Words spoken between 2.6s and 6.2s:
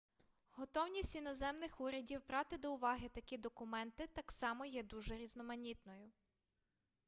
уваги такі документи так само є дуже різноманітною